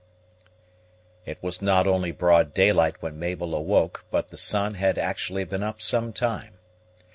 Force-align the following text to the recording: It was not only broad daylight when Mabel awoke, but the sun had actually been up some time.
It 1.27 1.37
was 1.43 1.61
not 1.61 1.85
only 1.85 2.11
broad 2.11 2.55
daylight 2.55 3.03
when 3.03 3.19
Mabel 3.19 3.53
awoke, 3.53 4.03
but 4.09 4.29
the 4.29 4.35
sun 4.37 4.73
had 4.73 4.97
actually 4.97 5.43
been 5.43 5.61
up 5.61 5.79
some 5.79 6.11
time. 6.11 6.57